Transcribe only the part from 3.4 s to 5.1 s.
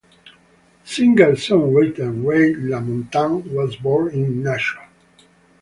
was born in Nashua.